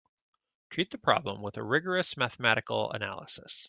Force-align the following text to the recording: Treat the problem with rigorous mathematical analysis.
Treat 0.71 0.89
the 0.89 0.97
problem 0.97 1.43
with 1.43 1.57
rigorous 1.57 2.17
mathematical 2.17 2.91
analysis. 2.91 3.59